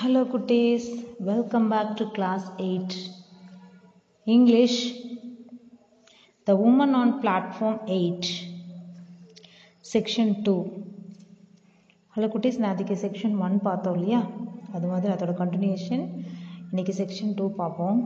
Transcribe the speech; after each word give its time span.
Hello 0.00 0.22
குட்டீஸ். 0.32 0.86
Welcome 1.28 1.66
back 1.68 1.92
to 1.98 2.04
class 2.16 2.46
eight 2.64 2.94
English 4.24 4.80
the 6.46 6.54
woman 6.64 6.92
on 6.98 7.12
platform 7.22 7.78
eight 7.96 8.28
section 9.92 10.32
two 10.42 10.54
hello 12.16 12.28
குட்டீஸ். 12.34 12.60
நான் 12.62 12.74
அதுக்கு 12.74 12.96
section 13.04 13.38
one 13.46 13.56
பார்த்தோம் 13.68 13.96
இல்லையா? 13.98 14.20
அது 14.74 14.86
மாதிரி 14.92 15.12
அதோட 15.14 15.34
கண்டினியூஷன் 15.42 16.04
இன்றைக்கி 16.70 16.94
செக்ஷன் 17.00 17.34
டூ 17.34 17.46
பார்ப்போம். 17.62 17.98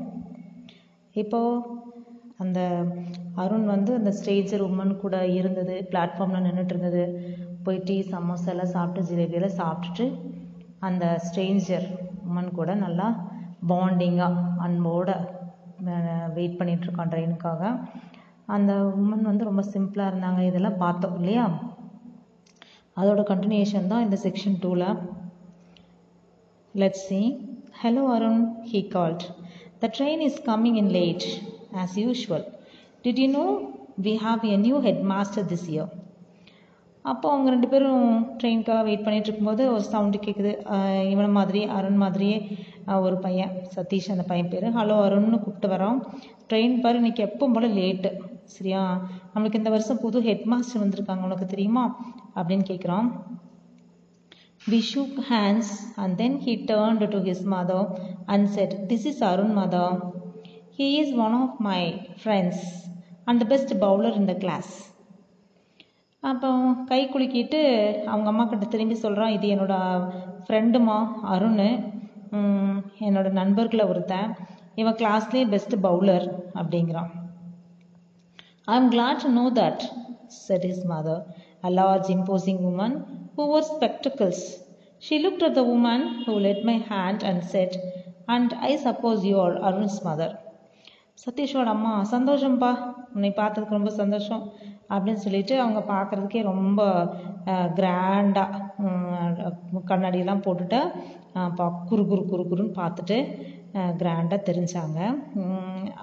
இப்போது 1.13 1.61
அந்த 2.45 2.61
அருண் 3.45 3.69
வந்து 3.75 3.95
அந்த 4.01 4.13
ஸ்டேஜர் 4.21 4.67
உமன் 4.71 5.01
கூட 5.05 5.27
இருந்தது 5.41 5.77
பிளாட்ஃபார்மில் 5.93 6.47
நின்றுட்டு 6.49 6.75
இருந்தது. 6.77 7.05
போய் 7.65 7.85
டீ 7.89 7.99
சமோசா 8.15 8.53
எல்லாம் 8.57 8.75
சாப்பிட்டு 8.77 9.09
ஜிலேபியெல்லாம் 9.11 9.61
சாப்பிட்டுட்டு 9.63 10.07
அந்த 10.81 11.05
ஸ்ட்ரேஞ்சர் 11.25 11.87
உமன் 12.29 12.57
கூட 12.59 12.71
நல்லா 12.85 13.07
பாண்டிங்காக 13.71 14.45
அன்போட 14.67 15.11
வெயிட் 16.37 16.59
பண்ணிகிட்ருக்கான் 16.59 17.13
ட்ரெயினுக்காக 17.13 17.63
அந்த 18.57 18.73
உமன் 19.01 19.29
வந்து 19.31 19.49
ரொம்ப 19.49 19.63
சிம்பிளாக 19.75 20.11
இருந்தாங்க. 20.13 20.41
இதெல்லாம் 20.41 20.81
பார்த்தோம் 20.85 21.17
இல்லையா? 21.21 21.45
அதோட 22.97 23.21
கண்டினியூஷன் 23.33 23.91
தான் 23.93 24.05
இந்த 24.07 24.17
செக்ஷன் 24.25 24.57
டூவில் 24.63 24.87
let's 26.75 27.07
see 27.09 27.21
hello 27.83 28.03
Arun 28.15 28.43
he 28.73 28.81
called 28.97 29.25
the 29.83 29.91
train 29.99 30.23
is 30.29 30.41
coming 30.51 30.79
in 30.83 30.93
late 30.99 31.27
as 31.83 31.97
usual 32.05 32.45
did 33.05 33.21
you 33.23 33.29
know 33.39 33.47
we 34.07 34.15
have 34.27 34.45
a 34.55 34.59
new 34.67 34.79
head 34.87 35.03
master 35.13 35.49
this 35.53 35.69
year 35.75 35.91
அப்போ 37.03 37.31
அவங்க 37.31 37.51
ரெண்டு 37.51 37.69
பேரும் 37.69 38.37
ட்ரெயினுக்காக 38.41 38.83
வெயிட் 38.89 39.05
பண்ணிட்டு 39.05 39.29
இருக்கும்போது 39.29 39.63
ஒரு 39.73 39.83
சவுண்டு 39.83 40.19
கேட்குது 40.19 40.51
இவனை 41.13 41.31
மாதிரி 41.37 41.65
அருண் 41.77 41.97
மாதிரியே 42.03 42.59
ஒரு 43.05 43.17
பையன் 43.17 43.53
சதீஷ் 43.77 44.11
அந்த 44.15 44.23
பையன் 44.23 44.49
பேர். 44.49 44.67
ஹலோ 44.79 44.97
அருண்னு 45.07 45.39
கூப்பிட்டு 45.45 45.69
வரோம். 45.75 45.99
ட்ரெயின் 46.51 46.81
பாரு 46.81 46.97
இன்னைக்கு 46.97 47.23
எப்பவும் 47.29 47.55
போல் 47.57 47.77
லேட்டு 47.79 48.11
சரியா? 48.57 48.83
நம்மளுக்கு 49.35 49.61
இந்த 49.63 49.71
வருஷம் 49.71 50.01
புது 50.05 50.21
ஹெட் 50.29 50.45
மாஸ்டர் 50.53 50.83
வந்திருக்காங்க 50.85 51.29
உனக்கு 51.29 51.47
தெரியுமா? 51.55 51.85
அப்படின்னு 52.35 52.67
கேட்குறான் 52.73 53.09
We 54.71 54.79
shook 54.83 55.15
hands 55.31 55.69
and 55.97 56.19
then 56.21 56.33
he 56.47 56.55
turned 56.71 57.03
to 57.13 57.19
his 57.29 57.39
mother 57.53 57.79
and 58.33 58.43
said, 58.57 58.71
This 58.91 59.07
is 59.11 59.23
Arun, 59.23 59.55
mother. 59.59 59.87
He 60.79 61.01
is 61.03 61.09
one 61.25 61.35
of 61.43 61.53
my 61.69 61.83
friends 62.25 62.59
and 63.27 63.41
the 63.41 63.49
best 63.53 63.71
bowler 63.85 64.13
in 64.19 64.27
the 64.27 64.35
class. 64.35 64.90
அப்போ 66.29 66.49
கை 66.91 67.01
குலுக்கிட்டு 67.09 67.61
அவங்க 68.13 68.29
அம்மா 68.33 68.45
கிட்ட 68.45 68.67
திரும்பி 68.67 68.95
சொல்கிறான் 68.95 69.35
இது 69.37 69.47
என்னோட 69.55 69.75
ஃப்ரெண்டுமா 70.47 70.99
அருண். 71.35 71.65
என்னோட 73.07 73.29
நண்பர்களை 73.41 73.85
ஒருத்தன். 73.85 74.37
இவன் 74.75 74.99
கிளாஸ்லேயே 75.01 75.49
பெஸ்ட் 75.55 75.77
பவுலர் 75.87 76.27
அப்படிங்கிறான். 76.61 77.11
I 78.65 78.77
am 78.81 78.91
glad 78.97 79.23
to 79.23 79.31
know 79.41 79.47
that 79.61 79.83
said 80.47 80.63
his 80.63 80.81
mother, 80.91 81.17
a 81.69 81.71
large 81.79 82.09
imposing 82.17 82.59
woman 82.67 82.93
who 83.35 83.45
wore 83.51 83.65
spectacles. 83.71 84.41
She 85.05 85.17
looked 85.25 85.43
at 85.47 85.55
the 85.59 85.65
woman 85.71 86.01
who 86.25 86.35
and 86.41 86.63
my 86.71 86.77
hand 86.91 87.25
and 87.29 87.43
said, 87.53 87.73
And 88.35 88.51
I 88.69 88.77
suppose 88.77 89.25
you 89.29 89.39
are 89.45 89.55
Arun's 89.69 89.97
mother. 90.09 90.31
சதீஷோட 91.25 91.69
அம்மா 91.77 91.93
சந்தோஷம்ப்பா 92.13 92.71
உன்னை 93.15 93.31
பார்த்ததுக்கு 93.37 93.79
ரொம்ப 93.79 93.91
சந்தோஷம். 94.01 94.43
அப்படின்னு 94.91 95.23
சொல்லிட்டு 95.25 95.55
அவங்க 95.61 95.81
பார்க்குறதுக்கே 95.93 96.43
ரொம்ப 96.43 96.81
கிராண்டாக 97.79 98.61
கண்ணாடியெல்லாம் 99.91 100.45
போட்டுட்டு 100.47 100.81
பா 101.59 101.67
குறு 101.89 102.03
குறு 102.07 102.23
குறு 102.31 102.45
குருன்னு 102.51 102.73
பார்த்துட்டு 102.81 103.19
கிராண்டாக 104.01 104.47
தெரிஞ்சாங்க. 104.49 104.99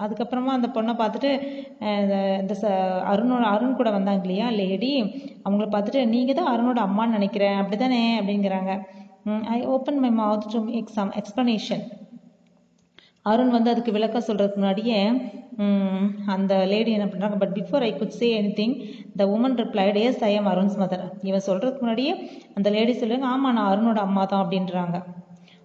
அதுக்கப்புறமா 0.02 0.52
அந்த 0.58 0.68
பொண்ணை 0.76 0.92
பார்த்துட்டு 1.00 1.30
இந்த 2.42 2.54
ச 2.62 2.66
அருணோட 3.12 3.44
அருண் 3.54 3.78
கூட 3.80 3.90
வந்தாங்க 3.90 4.24
இல்லையா 4.26 4.46
லேடி 4.60 4.92
அவங்கள 5.44 5.66
பார்த்துட்டு 5.74 6.02
நீங்கள் 6.06 6.38
தான் 6.40 6.50
அருணோட 6.52 6.80
அம்மான்னு 6.88 7.16
நினைக்கிறேன் 7.18 7.58
அப்படி 7.60 7.78
தானே 7.78 8.02
அப்படிங்கிறாங்க 8.20 8.72
I 9.48 9.58
open 9.74 10.00
my 10.04 10.10
mouth 10.20 10.50
to 10.52 10.60
make 10.68 10.94
some 10.98 11.12
explanation 11.20 11.84
Arun 13.28 13.54
வந்து 13.54 13.72
அதுக்கு 13.72 13.96
விளக்கம் 13.96 14.26
சொல்கிறதுக்கு 14.26 14.60
முன்னாடியே 14.60 14.98
அந்த 16.34 16.52
லேடி 16.72 16.90
என்ன 16.96 17.06
பண்ணுறாங்க 17.06 17.36
but 17.40 17.54
before 17.56 17.84
I 17.86 17.90
could 17.94 18.16
say 18.18 18.26
anything 18.58 18.74
the 19.20 19.24
woman 19.34 19.56
replied 19.62 19.98
yes 20.02 20.22
I 20.22 20.32
am 20.34 20.50
Arun's 20.52 20.76
mother 20.82 21.04
இவன் 21.22 21.46
சொல்கிறதுக்கு 21.48 21.82
முன்னாடியே 21.84 22.12
அந்த 22.56 22.68
லேடி 22.76 22.94
சொல்லுவாங்க 23.00 23.28
ஆமாம் 23.32 23.56
நான் 23.58 23.70
அருணோட 23.70 24.00
அம்மா 24.08 24.24
தான் 24.24 24.42
அப்படின்றாங்க. 24.44 24.98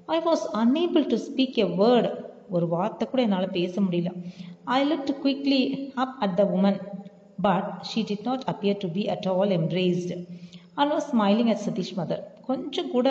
I 0.08 0.20
was 0.26 0.46
unable 0.62 1.06
to 1.12 1.18
speak 1.28 1.60
a 1.66 1.68
word 1.82 2.10
ஒரு 2.50 2.66
வார்த்தை 2.68 3.06
கூட 3.08 3.22
என்னால் 3.28 3.56
பேச 3.58 3.74
முடியல. 3.82 4.10
I 4.76 4.80
look 4.90 5.14
quickly 5.24 5.62
up 6.04 6.16
at 6.26 6.38
the 6.40 6.46
woman 6.56 6.80
but 7.40 7.70
she 7.90 8.02
did 8.10 8.28
not 8.30 8.46
appear 8.52 8.82
to 8.84 8.90
be 8.98 9.04
at 9.16 9.28
all 9.34 9.54
embarrassed 9.60 10.18
and 10.76 10.92
was 10.94 11.10
smiling 11.14 11.52
at 11.54 11.64
Satish 11.68 11.96
mother 12.00 12.24
கொஞ்சம் 12.48 12.90
கூட 12.94 13.10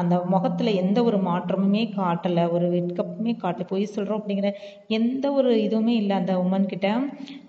அந்த 0.00 0.14
முகத்தில் 0.32 0.70
எந்த 0.82 0.98
ஒரு 1.08 1.18
மாற்றமுமே 1.28 1.82
காட்டலை 1.98 2.44
ஒரு 2.56 2.66
வெட்கப்புமே 2.74 3.32
காட்டலை. 3.42 3.66
பொய் 3.72 3.84
சொல்கிறோம் 3.94 4.20
அப்படிங்கிற 4.20 4.50
எந்த 4.98 5.32
ஒரு 5.38 5.50
இதுவுமே 5.66 5.94
இல்லை 6.02 6.16
அந்த 6.20 6.34
உமன் 6.44 6.70
கிட்ட. 6.72 6.90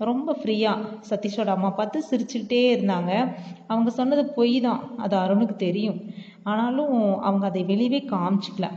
ரொம்ப 0.09 0.35
ஃப்ரீயாக 0.39 0.87
சதீஷோட 1.09 1.51
அம்மா 1.57 1.69
பார்த்து 1.79 2.03
சிரிச்சுக்கிட்டே 2.11 2.63
இருந்தாங்க. 2.77 3.11
அவங்க 3.67 3.91
சொன்னது 3.99 4.25
பொய் 4.39 4.55
தான். 4.67 4.81
அது 5.05 5.17
அருணுக்கு 5.17 5.55
தெரியும். 5.67 5.99
ஆனாலும் 6.51 6.97
அவங்க 7.29 7.45
அதை 7.51 7.63
வெளியவே 7.73 8.01
காமிச்சிக்கல. 8.15 8.69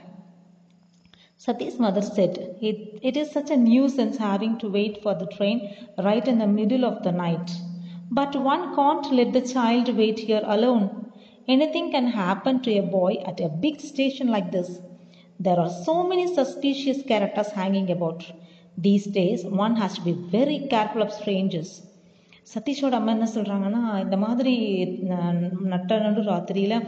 Sati's 1.44 1.74
mother 1.84 2.02
said, 2.02 2.34
it, 2.68 2.78
it 3.08 3.16
is 3.22 3.28
such 3.34 3.50
a 3.54 3.56
nuisance 3.56 4.16
having 4.18 4.54
to 4.62 4.68
wait 4.76 4.94
for 5.02 5.12
the 5.20 5.26
train 5.34 5.58
right 6.06 6.26
in 6.32 6.38
the 6.42 6.46
middle 6.46 6.84
of 6.90 6.96
the 7.06 7.12
night. 7.12 7.50
But 8.18 8.32
one 8.52 8.64
can't 8.78 9.06
let 9.18 9.32
the 9.34 9.42
child 9.54 9.88
wait 9.98 10.18
here 10.28 10.42
alone. 10.54 11.05
Anything 11.48 11.90
can 11.90 12.08
happen 12.08 12.60
to 12.60 12.76
a 12.76 12.82
boy 12.82 13.14
at 13.24 13.40
a 13.40 13.48
big 13.48 13.80
station 13.80 14.28
like 14.28 14.52
this. 14.52 14.80
There 15.40 15.58
are 15.58 15.70
so 15.70 16.06
many 16.06 16.26
suspicious 16.26 17.02
characters 17.02 17.52
hanging 17.52 17.90
about. 17.90 18.30
These 18.76 19.06
days, 19.06 19.46
one 19.46 19.76
has 19.76 19.94
to 19.94 20.02
be 20.02 20.12
very 20.12 20.66
careful 20.68 21.00
of 21.00 21.10
strangers. 21.12 21.85
சதீஷோட 22.52 22.94
அம்மா 22.98 23.12
என்ன 23.14 23.26
சொல்கிறாங்கன்னா 23.34 23.80
இந்த 24.02 24.16
மாதிரி 24.24 24.52
நட்ட 25.72 25.98
நடு 26.04 26.20
ராத்திரியில் 26.28 26.84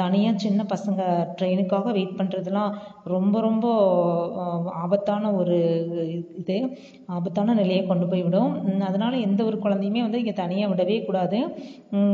தனியாக 0.00 0.42
சின்ன 0.44 0.66
பசங்க 0.72 1.00
ட்ரெயினுக்காக 1.38 1.92
வெயிட் 1.96 2.18
பண்ணுறதுலாம் 2.18 2.74
ரொம்ப 3.14 3.34
ரொம்ப 3.48 3.66
ஆபத்தான 4.84 5.32
ஒரு 5.40 5.58
இது. 6.42 6.58
ஆபத்தான 7.16 7.56
நிலையை 7.60 7.82
கொண்டு 7.90 8.08
போய் 8.12 8.24
விடும். 8.28 8.52
அதனால் 8.90 9.22
எந்த 9.26 9.40
ஒரு 9.48 9.58
குழந்தையுமே 9.64 10.06
வந்து 10.06 10.22
இங்கே 10.22 10.36
தனியாக 10.42 10.72
விடவே 10.74 10.98
கூடாது. 11.08 11.40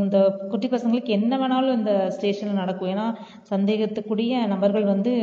இந்த 0.00 0.18
குட்டி 0.52 0.70
பசங்களுக்கு 0.76 1.16
என்ன 1.18 1.32
வேணாலும் 1.44 1.78
இந்த 1.80 1.94
ஸ்டேஷனில் 2.16 2.60
நடக்கும். 2.62 2.92
ஏன்னா 2.94 3.06
சந்தேகத்துக்குரிய 3.52 4.46
நபர்கள் 4.54 4.92
வந்து 4.94 5.14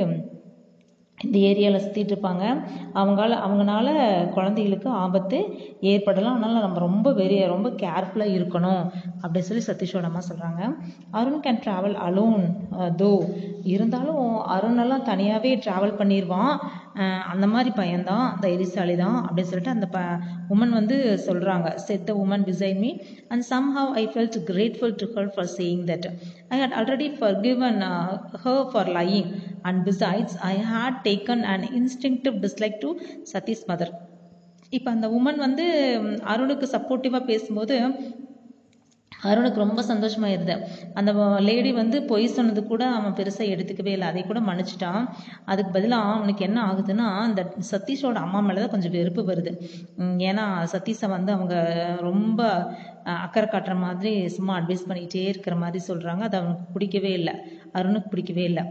இந்த 1.18 1.38
ஏரியாவில் 1.50 1.84
சுற்றிட்டு 1.84 2.14
இருப்பாங்க. 2.14 2.46
அவங்களால 2.94 3.36
அவங்களால 3.46 3.90
குழந்தைகளுக்கு 4.34 4.90
ஆபத்து 5.03 5.38
ஏற்படலாம். 5.92 6.36
அதனால் 6.36 6.66
நம்ம 6.66 6.80
ரொம்ப 6.80 7.12
வெறி 7.14 7.38
ரொம்ப 7.46 7.70
கேர்ஃபுல்லாக 7.84 8.36
இருக்கணும் 8.38 8.81
அப்படின்னு 9.22 9.48
சொல்லி 9.50 9.64
சதீஷோட 9.68 10.09
அம்மா 10.09 10.24
சொல்கிறாங்க 10.30 10.62
அருண் 11.20 11.44
கேன் 11.46 11.62
ட்ராவல் 11.66 11.96
அலோன் 12.08 12.42
தோ 13.02 13.12
இருந்தாலும் 13.74 14.24
அருணெல்லாம் 14.56 15.08
தனியாகவே 15.12 15.54
ட்ராவல் 15.66 15.98
பண்ணிடுவான் 15.98 16.54
அந்த 17.31 17.45
மாதிரி 17.47 17.72
பையன்தான் 17.75 18.28
தைரியசாலி 18.41 18.95
தான் 18.95 19.17
அப்படின்னு 19.22 19.50
சொல்லிட்டு 19.50 19.73
அந்த 19.73 19.88
ப 19.88 20.00
உமன் 20.50 20.73
வந்து 20.73 20.97
சொல்கிறாங்க 21.25 21.69
said 21.78 22.06
the 22.06 22.13
woman 22.16 22.45
beside 22.45 22.79
me 22.79 22.91
and 23.28 23.45
some 23.45 23.67
how 23.78 23.91
I 23.94 24.03
felt 24.13 24.38
grateful 24.50 24.95
to 24.95 25.07
her 25.16 25.31
for 25.35 25.50
saying 25.57 25.83
that 25.83 26.07
I 26.50 26.59
had 26.61 26.75
already 26.75 27.09
forgiven 27.41 27.79
her 28.44 28.66
for 28.73 28.91
lying 28.95 29.30
and 29.62 29.81
besides 29.86 30.38
I 30.45 30.56
had 30.71 31.00
taken 31.06 31.45
and 31.45 31.68
instinctive 31.75 32.38
dislike 32.42 32.77
to 32.81 32.92
Satish 33.33 33.65
mother 33.68 33.94
இப்போ 34.69 34.89
அந்த 34.91 35.07
woman 35.09 35.39
வந்து 35.39 35.65
அருணுக்கு 36.25 36.68
சப்போர்ட்டிவாக 36.71 37.24
பேசும்போது 37.25 37.75
அருணுக்கு 39.30 39.63
ரொம்ப 39.63 39.81
சந்தோஷமாயிருது. 39.92 40.56
அந்த 41.00 41.12
lady 41.48 41.72
வந்து 41.81 41.98
பொய் 42.12 42.25
சொன்னது 42.38 42.63
கூட 42.72 42.83
அவன் 42.98 43.18
பெருசாக 43.19 43.54
எடுத்துக்கவே 43.56 43.94
இல்லை. 43.98 44.07
அதை 44.12 44.24
கூட 44.31 44.42
மன்னிச்சிட்டான். 44.50 45.04
அதுக்கு 45.51 45.72
பதிலாக 45.77 46.16
அவனுக்கு 46.16 46.45
என்ன 46.50 46.60
ஆகுதுன்னா 46.69 47.07
அந்த 47.27 47.44
சதீஷோட 47.72 48.19
அம்மா 48.25 48.42
மேலே 48.48 48.62
தான் 48.63 48.74
கொஞ்சம் 48.75 48.95
வெறுப்பு 48.98 49.24
வருது. 49.31 49.54
ஏன்னா 50.30 50.45
சதீஷை 50.75 51.10
வந்து 51.16 51.33
அவங்க 51.38 51.56
ரொம்ப 52.10 52.42
அக்கறை 53.24 53.48
காட்டுற 53.50 53.74
மாதிரி 53.86 54.12
சும்மா 54.36 54.54
அட்வைஸ் 54.60 54.88
பண்ணிக்கிட்டே 54.89 55.24
இருக்கிற 55.31 55.56
மாதிரி 55.63 55.80
சொல்கிறாங்க 55.89 56.24
அது 56.27 56.38
அவனுக்கு 56.39 56.72
பிடிக்கவே 56.75 57.12
இல்லை. 57.19 57.33
அருணுக்கு 57.77 58.10
பிடிக்கவே 58.13 58.44
இல்லை. 58.51 58.63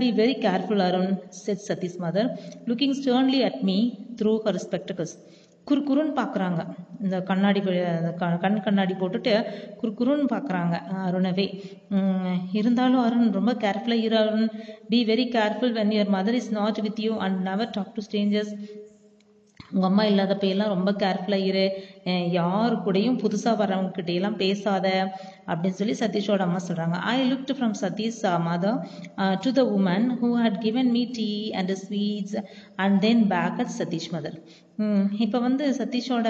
Be 0.00 0.08
very 0.20 0.34
careful 0.46 0.82
Arun 0.86 1.12
said 1.42 1.64
Satish 1.68 2.00
mother. 2.04 2.28
Looking 2.68 2.96
sternly 3.00 3.40
at 3.48 3.60
me 3.68 3.76
through 4.20 4.32
her 4.46 4.58
spectacles 4.66 5.14
குறுக்குறுன்னு 5.70 6.14
பார்க்குறாங்க 6.16 6.60
இந்த 7.02 7.20
கண்ணாடி 7.20 7.60
க- 8.16 8.36
கண் 8.40 8.60
கண்ணாடி 8.60 8.92
போட்டுட்டு 8.92 9.34
குறுக்குறுன்னு 9.82 10.26
பார்க்குறாங்க 10.32 10.74
அருணவே. 11.06 11.46
இருந்தாலும் 12.52 13.00
அருண் 13.00 13.32
ரொம்ப 13.32 13.52
கேர்ஃபுல்லாக 13.52 14.02
இரு 14.02 14.16
Arun. 14.16 14.48
Be 14.88 15.04
very 15.04 15.26
careful 15.34 15.74
when 15.78 15.92
your 15.96 16.14
mother 16.16 16.32
is 16.32 16.52
not 16.52 16.78
with 16.78 17.00
you 17.00 17.18
and 17.18 17.42
never 17.42 17.70
talk 17.72 17.94
to 17.94 18.02
strangers 18.02 18.54
உங்கள் 19.72 19.90
அம்மா 19.90 20.02
இல்லாதப்ப 20.04 20.48
எல்லாம் 20.48 20.68
ரொம்ப 20.68 20.92
கேர்ஃபுல்லாக 20.92 21.44
இரு. 21.44 21.64
யாரு 22.30 22.76
கூடயும் 22.76 23.20
புதுசாக 23.22 23.60
வரவங்க 23.62 24.14
எல்லாம் 24.14 24.36
பேசாத 24.36 24.86
அப்படின்னு 25.46 25.78
சொல்லி 25.78 25.94
சதீஷோட 26.00 26.40
அம்மா 26.40 26.60
சொல்கிறாங்க 26.68 26.98
I 27.12 27.16
looked 27.32 27.54
from 27.58 27.76
Satish 27.82 28.20
mother 28.48 28.80
to 29.44 29.52
the 29.52 29.64
woman 29.78 30.08
who 30.20 30.30
had 30.44 30.58
given 30.58 30.90
me 30.90 31.04
tea 31.10 31.50
and 31.50 31.72
sweets 31.84 32.36
and 32.76 33.00
then 33.00 33.24
back 33.28 33.60
at 33.64 33.74
Satish 33.78 34.10
mother 34.12 34.38
இப்போ 35.18 35.38
வந்து 35.38 35.64
சதீஷோட 35.78 36.28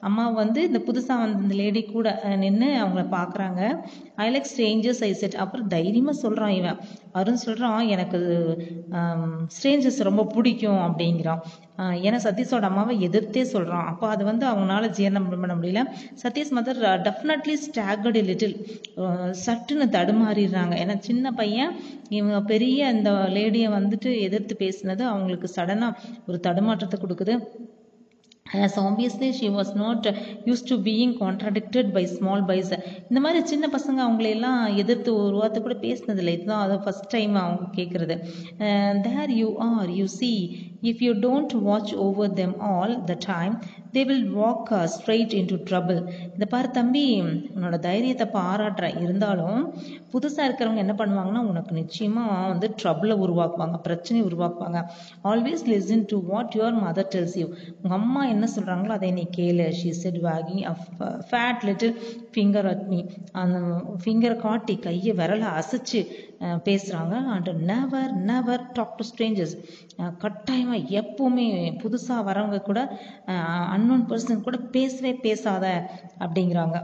அம்மா 0.00 0.28
வந்து 0.30 0.60
இந்த 0.62 0.80
புதுசாக 0.86 1.22
வந்த 1.22 1.42
இந்த 1.42 1.54
லேடி 1.54 1.82
கூட 1.84 2.08
நின்று 2.36 2.68
அவங்கள 2.82 3.02
பார்க்குறாங்க 3.16 3.60
I 4.16 4.26
like 4.34 4.50
strangers 4.52 5.02
I 5.08 5.12
said 5.12 5.34
அப்புறம் 5.34 5.66
தைரியமாக 5.66 6.16
சொல்கிறான் 6.18 6.50
இவன். 6.50 6.78
அருண் 7.12 7.42
சொல்கிறான் 7.46 7.88
எனக்கு 7.88 8.18
ஸ்ட்ரேஞ்சர்ஸ் 9.56 10.00
ரொம்ப 10.08 10.24
பிடிக்கும் 10.24 10.82
அப்படிங்கிறான். 10.86 11.42
ஏன்னா 12.06 12.18
சதீஷோட 12.26 12.64
அம்மாவை 12.70 13.00
எதிர்த்தே 13.00 13.44
சொல்கிறான் 13.44 13.86
அப்போ 13.86 14.08
அது 14.08 14.24
வந்து 14.24 14.46
அவங்களால 14.46 14.88
ஜீரணம் 15.00 15.28
பண்ண 15.32 15.56
முடியல? 15.60 15.82
Satish 16.22 16.54
mother 16.58 16.80
definitely 17.08 17.56
staggered 17.66 18.22
little 18.30 18.56
சட்டுன்னு 19.44 19.88
தடுமாறிடுறாங்க. 19.96 20.74
ஏன்னா 20.84 20.96
சின்ன 21.08 21.32
பையன் 21.40 21.74
இவங்க 22.18 22.38
பெரிய 22.52 22.86
அந்த 22.94 23.10
லேடியை 23.36 23.70
வந்துட்டு 23.78 24.12
எதிர்த்து 24.28 24.56
பேசினது 24.64 25.04
அவங்களுக்கு 25.12 25.50
சடனாக 25.56 25.98
ஒரு 26.28 26.40
தடுமாற்றத்தை 26.48 26.98
கொடுக்குது. 27.00 27.36
As 28.66 28.78
obviously 28.84 29.26
she 29.38 29.48
was 29.56 29.70
not 29.80 30.06
use 30.48 30.64
to 30.70 30.76
being 30.86 31.12
contradicted 31.20 31.90
by 31.96 32.02
small 32.14 32.42
boys 32.48 32.72
இந்த 33.08 33.20
மாதிரி 33.24 33.40
சின்ன 33.50 33.66
பசங்க 33.74 34.00
அவங்களையெல்லாம் 34.06 34.62
எதிர்த்து 34.82 35.10
ஒரு 35.24 35.36
வார்த்தை 35.40 35.60
கூட 35.66 35.76
பேசினதில்லை. 35.84 36.32
இதுதான் 36.38 36.64
அது 36.64 36.76
ஃபர்ஸ்ட் 36.84 37.08
டைம் 37.14 37.36
அவங்க 37.42 37.68
கேட்குறது 37.78 38.16
there 39.06 39.32
you 39.40 39.50
are 39.68 39.92
you 39.98 40.06
see 40.18 40.32
if 40.82 41.00
you 41.02 41.12
don't 41.26 41.52
watch 41.68 41.92
over 42.06 42.26
them 42.28 42.52
all 42.60 42.92
the 43.10 43.16
time 43.16 43.54
they 43.94 44.04
will 44.04 44.26
walk 44.32 44.70
uh, 44.70 44.86
straight 44.86 45.32
into 45.38 45.56
trouble. 45.68 46.00
இந்த 46.34 46.46
பாரு 46.52 46.68
தம்பி 46.76 47.04
உன்னோட 47.54 47.76
தைரியத்தை 47.86 48.26
பாராட்டுறேன் 48.36 49.00
இருந்தாலும் 49.04 49.62
புதுசாக 50.12 50.46
இருக்கிறவங்க 50.48 50.82
என்ன 50.84 50.94
பண்ணுவாங்கன்னா 51.00 51.42
உனக்கு 51.52 51.72
நிச்சயமாக 51.80 52.46
வந்து 52.52 52.68
ட்ரபிளை 52.82 53.16
உருவாக்குவாங்க 53.24 53.78
பிரச்சனையை 53.86 54.24
உருவாக்குவாங்க. 54.28 54.80
Always 55.30 55.64
listen 55.72 56.06
to 56.12 56.18
what 56.30 56.54
your 56.58 56.78
mother 56.86 57.10
tells 57.14 57.36
you 57.42 57.46
உங்கள் 57.82 57.98
அம்மா 58.00 58.22
என்ன 58.34 58.48
சொல்கிறாங்களோ 58.56 58.94
அதை 58.98 59.10
நீ 59.18 59.26
கேளு. 59.38 59.66
She 59.80 59.90
said 60.02 60.20
Vaagai 60.28 60.58
fat 61.30 61.66
little 61.70 61.94
finger 62.34 62.70
at 62.72 62.86
me 62.92 63.00
அந்த 63.42 63.58
ஃபிங்கரை 64.04 64.36
காட்டி 64.46 64.76
கையை 64.88 65.14
விரலை 65.22 65.50
அசைச்சு 65.60 66.02
பேசுகிறாங்க 66.66 67.14
and 67.34 67.48
never 67.70 68.12
never 68.30 68.62
talk 68.76 68.94
to 68.98 69.04
strangers 69.08 69.56
கட்டாயமாக 70.70 70.98
எப்பவுமே 71.00 71.46
புதுசாக 71.82 72.26
வரவங்க 72.28 72.58
கூட 72.62 72.80
அன்னோன் 73.74 74.06
பர்சன் 74.10 74.46
கூட 74.46 74.56
பேசவே 74.56 75.12
பேசாத 75.26 75.64
அப்படிங்கிறாங்க. 76.18 76.78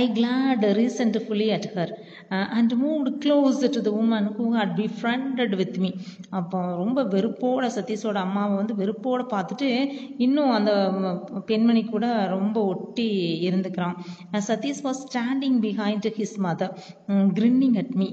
I 0.00 0.02
glared 0.12 0.64
resentfully 1.24 1.48
at 1.56 1.68
her 1.74 1.92
and 2.28 2.74
moved 2.84 3.12
close 3.24 3.60
to 3.76 3.82
the 3.88 3.92
woman 4.02 4.28
who 4.38 4.46
had 4.58 4.74
befriended 4.98 5.56
with 5.56 5.76
me 5.76 5.92
அப்போ 6.30 6.58
ரொம்ப 6.82 7.04
வெறுப்போட 7.04 7.70
சதீஷோட 7.78 8.18
அம்மாவை 8.26 8.56
வந்து 8.56 8.74
வெறுப்போட 8.74 9.22
பார்த்துட்டு 9.34 9.68
இன்னும் 10.16 10.50
அந்த 10.50 10.72
பெண்மணி 11.46 11.84
கூட 11.84 12.06
ரொம்ப 12.26 12.64
ஒட்டி 12.64 13.06
இருந்துக்கிறான். 13.48 13.96
Uh, 14.32 14.42
Satish 14.48 14.82
was 14.86 15.00
standing 15.04 15.58
behind 15.66 16.06
his 16.18 16.36
mother 16.46 16.72
grinning 17.08 17.76
at 17.76 17.94
me 17.94 18.08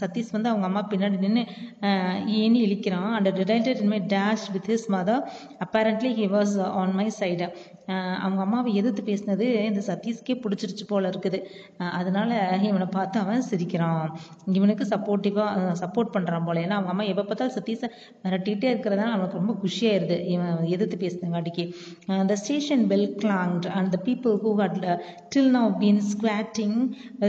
Satish 0.00 0.32
வந்து 0.32 0.48
அவங்க 0.48 0.66
அம்மா 0.66 0.82
பின்னாடி 0.90 1.18
நின்று 1.18 1.44
ஏனி 2.40 2.60
இழிக்கிறான். 2.66 3.10
And 3.16 3.28
டிடைட்டட் 3.28 3.80
in 3.80 3.92
my 3.94 4.00
dash 4.14 4.46
with 4.52 4.68
his 4.72 4.88
mother 4.96 5.22
apparently 5.66 6.12
he 6.20 6.28
was 6.36 6.54
on 6.80 6.94
my 6.94 7.08
side 7.20 7.48
அவங்க 8.24 8.40
அம்மாவை 8.46 8.74
எதிர்த்து 8.74 9.02
பேசினது 9.10 9.48
இந்த 9.70 9.82
சதீஷ்கே 9.90 10.36
பிடிச்சிருச்சு 10.44 10.86
போல 10.88 11.08
இருக்குது. 11.08 11.40
Uh, 11.78 11.90
அதனால 12.00 12.30
இவனை 12.62 12.88
பார்த்து 12.90 13.18
அவன் 13.26 13.46
சிரிக்கிறான். 13.50 14.08
இவனுக்கு 14.58 14.84
சப்போர்ட்டிவாக 14.92 15.76
சப்போர்ட் 15.82 16.12
பண்ணுறான் 16.16 16.46
போல. 16.48 16.60
ஏன்னா 16.66 16.76
அவங்க 16.78 16.92
அம்மா 16.94 17.06
எப்போ 17.12 17.24
பார்த்தாலும் 17.28 17.56
சதீஷை 17.58 17.88
மிரட்டிகிட்டே 18.24 18.68
இருக்கிறதுனால 18.72 19.14
அவனுக்கு 19.16 19.40
ரொம்ப 19.40 19.54
குஷியாயிருது. 19.64 20.18
இவன் 20.34 20.52
எதிர்த்து 20.74 20.98
பேசினங்காட்டிக்கு 21.04 21.64
the 22.30 22.36
station 22.42 22.84
bell 22.92 23.08
clanged 23.22 23.66
and 23.78 23.90
the 23.96 24.00
people 24.08 24.34
who 24.44 24.52
had 24.62 24.78
till 25.34 25.52
now 25.58 25.70
been 25.82 26.02
squatting 26.12 26.76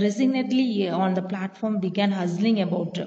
resignedly 0.05 0.67
on 1.01 1.17
the 1.19 1.23
platform 1.31 1.79
began 1.85 2.15
hustling 2.21 2.61
about 2.67 3.01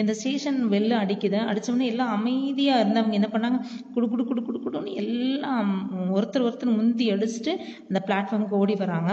இந்த 0.00 0.12
ஸ்டேஷன் 0.20 0.60
வெளில 0.74 0.94
அடிக்குது. 1.04 1.38
அடித்தவொடனே 1.50 1.86
எல்லாம் 1.92 2.12
அமைதியாக 2.16 2.82
இருந்தவங்க 2.82 3.18
என்ன 3.20 3.28
பண்ணாங்க? 3.34 3.58
குடு 3.94 4.06
குடு 4.12 4.24
குடு 4.30 4.42
குடு 4.48 4.58
குடுன்னு 4.64 4.92
எல்லாம் 5.02 5.70
ஒருத்தர் 6.16 6.46
ஒருத்தர் 6.48 6.76
முந்தி 6.78 7.06
அடிச்சுட்டு 7.14 7.52
அந்த 7.88 8.00
பிளாட்ஃபார்முக்கு 8.08 8.60
ஓடி 8.62 8.74
வராங்க. 8.82 9.12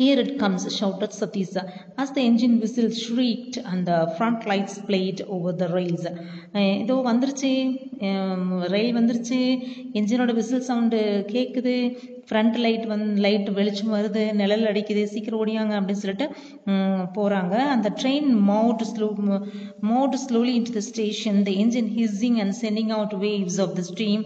Here 0.00 0.20
it 0.22 0.30
comes 0.38 0.66
shouted 0.78 1.14
Satisa 1.16 1.62
as 1.98 2.10
the 2.14 2.20
engine 2.20 2.54
whistle 2.60 2.92
shrieked 3.02 3.56
அந்த 3.72 3.90
front 4.12 4.44
lights 4.50 4.78
lights 4.88 5.20
over 5.34 5.56
the 5.56 5.66
the 5.66 6.12
ஏதோ 6.60 6.94
வந்துருச்சு 7.08 7.50
ரயில் 8.74 8.96
வந்துருச்சு 8.98 9.38
என்ஜினோட 9.92 10.32
விசில் 10.32 10.66
சவுண்டு 10.68 11.00
கேட்குது 11.32 11.74
ஃப்ரண்ட் 12.28 12.56
லைட் 12.56 12.86
வந் 12.86 13.04
லைட் 13.18 13.48
வெளிச்சம் 13.50 13.94
வருது 13.96 14.22
நிழல் 14.32 14.66
அடிக்குது 14.70 15.02
சீக்கிரம் 15.12 15.40
ஓடியாங்க 15.40 15.74
அப்படின்னு 15.78 16.02
சொல்லிட்டு 16.04 16.26
போகிறாங்க 17.14 17.54
அந்த 17.74 17.88
train 18.00 18.30
moved 18.50 18.84
slow 18.92 19.08
moved 19.90 20.18
slowly 20.24 20.54
into 20.60 20.74
the 20.78 20.82
station 20.90 21.38
the 21.48 21.52
engine 21.64 21.90
hissing 21.98 22.38
and 22.44 22.56
sending 22.62 22.92
out 22.98 23.16
waves 23.26 23.60
of 23.66 23.74
the 23.78 23.84
stream 23.90 24.24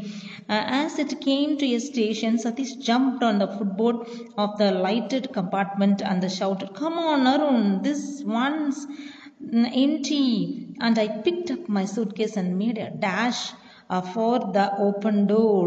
Uh, 0.50 0.64
as 0.82 1.00
it 1.00 1.22
came 1.22 1.58
to 1.58 1.66
a 1.76 1.80
station, 1.80 2.38
Satish 2.38 2.80
jumped 2.80 3.24
on 3.24 3.40
the 3.40 3.48
footboard 3.48 3.98
of 4.38 4.58
the 4.58 4.72
lighted 4.72 5.32
compartment 5.34 6.02
and 6.02 6.32
shouted, 6.32 6.74
Come 6.74 6.94
on, 6.94 7.28
Arun, 7.28 7.82
this 7.82 8.24
one's 8.26 8.86
mm, 8.86 9.70
empty. 9.86 10.76
And 10.80 10.98
I 10.98 11.08
picked 11.08 11.52
up 11.52 11.70
my 11.70 11.86
suitcase 11.86 12.38
and 12.38 12.58
made 12.58 12.78
a 12.78 12.90
dash 12.92 13.54
uh, 13.90 14.02
for 14.02 14.40
the 14.58 14.66
open 14.88 15.28
door. 15.28 15.64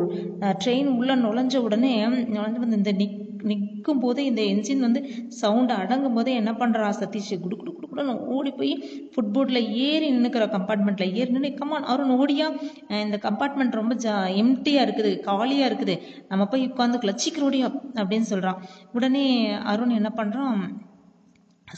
Train 0.62 0.90
உள்ள 0.98 1.12
நுழைஞ்ச 1.24 1.54
உடனே 1.66 1.94
நுழைஞ்சு 2.34 2.60
வந்து 2.64 2.78
இந்த 2.80 2.92
நிக் 3.02 3.18
நிற்கும் 3.43 3.99
போது 3.99 4.25
இந்த 4.25 4.41
engine 4.41 4.79
வந்து 4.79 5.01
சவுண்ட் 5.27 5.71
அடங்கும் 5.71 6.13
போதே 6.13 6.33
என்ன 6.33 6.51
பண்ணுறான் 6.51 6.97
சதீஷ் 6.99 7.41
குடு 7.41 7.55
குடு 7.57 7.73
குடு 7.73 7.87
குடுன்னு 7.87 8.25
ஓடி 8.27 8.51
போய் 8.51 8.73
ஃபுட்போர்டில் 9.13 9.61
ஏறி 9.73 10.11
நின்றுக்கிற 10.11 10.45
கம்பார்ட்மெண்ட்டில் 10.55 11.13
ஏறி 11.13 11.31
நின்று 11.31 11.53
கமான் 11.53 11.83
அருண் 11.83 12.13
ஓடியா? 12.19 12.47
இந்த 12.89 13.19
கம்பார்ட்மெண்ட் 13.21 13.79
ரொம்ப 13.81 13.95
ஜா 13.95 14.15
எம்டியாக 14.43 14.85
இருக்குது 14.87 15.19
காலியாக 15.19 15.69
இருக்குது. 15.69 15.95
நம்ம 16.27 16.45
போய் 16.45 16.67
உட்காந்துக்கலாம் 16.67 17.15
சீக்கிரம் 17.15 17.49
ஓடியா? 17.49 17.69
அப்படின்னு 17.95 18.29
சொல்கிறான் 18.33 18.61
உடனே 18.93 19.53
அருண் 19.63 19.89
என்ன 19.89 20.11
பண்ணுறான் 20.15 20.88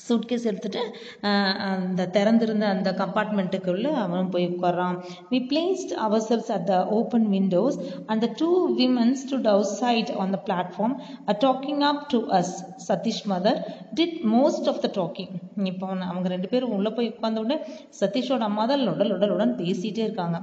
சூட்கேஸ் 0.05 0.47
எடுத்துட்டு 0.49 0.81
அந்த 1.69 2.07
திறந்திருந்த 2.15 2.65
அந்த 2.75 2.89
கம்பார்ட்மெண்ட்டுக்குள்ளே 3.01 3.91
அவன் 4.03 4.31
போய் 4.33 4.47
உட்கார்றான். 4.51 4.97
We 5.31 5.39
placed 5.51 5.93
ourselves 6.29 6.51
at 6.57 6.67
the 6.71 6.77
open 6.97 7.27
windows 7.35 7.77
and 8.09 8.23
the 8.25 8.29
two 8.41 8.49
women 8.79 9.13
stood 9.23 9.49
outside 9.81 10.11
on 10.23 10.33
the 10.35 10.39
platform 10.47 10.95
talking 11.45 11.83
up 11.91 12.01
to 12.13 12.19
us 12.39 12.53
Satish 12.89 13.23
mother 13.33 13.59
did 13.99 14.17
most 14.35 14.67
of 14.71 14.81
the 14.85 14.89
talking 14.99 15.33
இப்போ 15.71 15.87
அவங்க 16.09 16.27
ரெண்டு 16.35 16.49
பேரும் 16.51 16.75
உள்ளே 16.77 16.91
போய் 16.97 17.11
உட்கார்ந்த 17.13 17.43
உடனே 17.43 17.57
சதீஷோட 18.01 18.43
அம்மா 18.49 18.65
தான் 18.71 18.85
லொடல் 18.87 19.11
லொடல் 19.13 19.33
உடன் 19.35 19.57
பேசிகிட்டே 19.61 20.03
இருக்காங்க. 20.07 20.37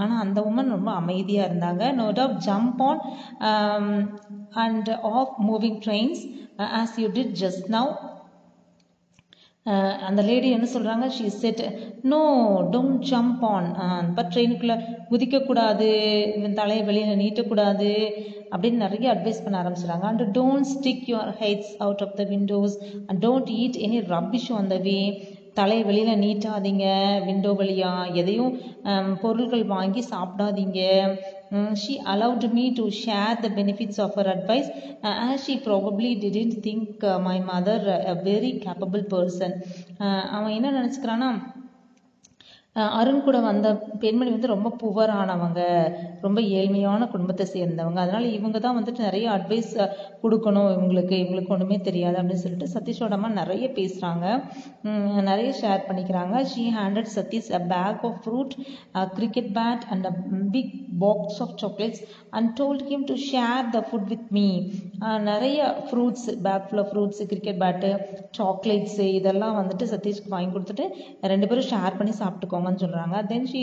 ஆனால் 0.00 0.20
அந்த 0.24 0.38
உமன் 0.50 0.72
ரொம்ப 0.76 0.90
அமைதியாக 1.00 1.48
இருந்தாங்க. 1.50 1.82
No 1.98 2.06
doubt 2.20 2.40
jump 2.48 2.80
on 2.86 3.00
and 4.64 4.90
off 5.16 5.34
moving 5.50 5.78
trains 5.86 6.22
as 6.80 6.96
you 7.02 7.08
did 7.18 7.34
just 7.42 7.68
now 7.76 7.90
அந்த 10.08 10.20
லேடி 10.22 10.50
என்ன 10.50 10.66
சொல்கிறாங்க 10.74 11.06
she 11.16 11.26
said 11.40 11.60
no 12.02 12.20
don't 12.72 13.02
jump 13.10 13.42
on 13.48 14.14
but 14.14 14.30
ட்ரெயினுக்குள்ளே 14.34 14.76
குதிக்கக்கூடாது 15.10 15.88
இவன் 16.36 16.54
தலையை 16.54 16.84
வெளியில் 16.84 17.20
நீட்டக்கூடாது 17.22 17.90
அப்படின்னு 18.52 18.84
நிறைய 18.84 19.06
அட்வைஸ் 19.14 19.42
பண்ண 19.44 19.56
ஆரம்பிச்சிடுறாங்க. 19.62 20.06
And 20.10 20.22
don't 20.38 20.70
stick 20.74 21.04
your 21.10 21.32
heads 21.42 21.74
out 21.78 22.02
of 22.06 22.16
the 22.16 22.24
windows 22.24 22.76
and 23.06 23.26
don't 23.26 23.52
eat 23.62 23.78
any 23.88 24.00
rubbish 24.14 24.50
on 24.52 24.66
the 24.66 24.78
way 24.88 24.96
தலை 25.54 25.78
வெளியில் 25.82 26.20
நீட்டாதீங்க 26.20 26.86
விண்டோ 27.26 27.52
வழியாக 27.52 28.14
எதையும் 28.14 28.52
பொருள்கள் 29.22 29.64
வாங்கி 29.66 30.02
சாப்பிடாதீங்க 30.10 30.80
she 31.74 31.94
allowed 32.12 32.46
me 32.52 32.64
to 32.72 32.84
share 33.00 33.40
the 33.40 33.48
benefits 33.56 34.00
of 34.00 34.16
her 34.18 34.30
advice 34.34 34.68
as 35.22 35.44
she 35.44 35.56
probably 35.64 36.10
didn't 36.24 36.58
think 36.66 37.06
my 37.20 37.38
mother 37.48 37.88
a 38.04 38.14
very 38.24 38.52
capable 38.58 39.04
person 39.10 39.56
அவன் 40.30 40.54
என்ன 40.58 40.70
நினச்சிக்கிறான்னா 40.78 41.30
அருண் 42.76 43.24
கூட 43.26 43.38
வந்த 43.46 43.68
பெண்மணி 44.02 44.30
வந்து 44.34 44.50
ரொம்ப 44.52 44.68
புவரானவங்க 44.82 45.60
ரொம்ப 46.24 46.40
ஏழ்மையான 46.58 47.08
குடும்பத்தை 47.12 47.44
சேர்ந்தவங்க. 47.54 47.98
அதனால 48.04 48.24
இவங்க 48.36 48.58
தான் 48.58 48.76
வந்துட்டு 48.78 49.06
நிறைய 49.06 49.26
அட்வைஸ் 49.36 49.72
கொடுக்கணும். 50.22 50.68
இவங்களுக்கு 50.74 51.14
இவங்களுக்கு 51.22 51.54
ஒன்றுமே 51.56 51.78
தெரியாது 51.88 52.18
அப்படின்னு 52.20 52.44
சொல்லிட்டு 52.44 52.68
சதீஷோட 52.74 53.16
அம்மா 53.18 53.30
நிறைய 53.40 53.68
பேசுகிறாங்க 53.78 54.26
நிறைய 55.30 55.50
ஷேர் 55.62 55.86
பண்ணிக்கிறாங்க. 55.88 56.36
She 56.52 56.64
handed 56.78 57.10
Satish 57.16 57.50
a 57.58 57.62
bag 57.74 58.04
of 58.10 58.20
fruit 58.22 58.54
cricket 59.18 59.50
bat 59.58 59.84
and 59.92 60.06
a 60.06 60.14
big 60.54 60.72
box 61.02 61.40
of 61.44 61.56
chocolates 61.62 62.02
and 62.36 62.48
told 62.60 62.86
him 62.90 63.06
to 63.10 63.16
share 63.28 63.66
the 63.74 63.82
food 63.88 64.08
with 64.12 64.30
me 64.38 64.46
நிறைய 65.30 65.58
fruits 65.88 66.26
bag 66.46 66.66
full 66.68 66.86
fruits 66.90 67.22
cricket 67.30 67.60
bat 67.62 67.90
chocolates 68.38 69.08
இதெல்லாம் 69.18 69.58
வந்துட்டு 69.60 69.84
சதீஷ்க்கு 69.94 70.34
வாங்கி 70.34 70.52
கொடுத்துட்டு 70.54 70.86
ரெண்டு 71.32 71.48
பேரும் 71.48 71.70
share 71.70 71.98
பண்ணி 71.98 72.14
சாப்பிட்டுக்கோங்கன்னு 72.60 72.82
சொல்கிறாங்க 72.84 73.16
then 73.26 73.48
she 73.48 73.62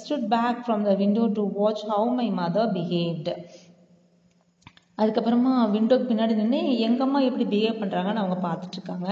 stood 0.00 0.28
back 0.28 0.62
from 0.64 0.84
the 0.84 0.94
window 0.94 1.24
to 1.34 1.42
watch 1.56 1.84
how 1.90 2.08
my 2.14 2.28
mother 2.32 2.72
behaved 2.74 3.34
அதுக்கப்புறமா 5.00 5.52
விண்டோக்கு 5.74 6.08
பின்னாடி 6.10 6.34
நின்று 6.40 6.60
எங்கள் 6.86 7.06
அம்மா 7.06 7.20
எப்படி 7.28 7.46
பிஹேவ் 7.52 7.80
பண்ணுறாங்கன்னு 7.82 8.22
அவங்க 8.22 8.38
பார்த்துட்டு 8.46 8.78
இருக்காங்க 8.78 9.08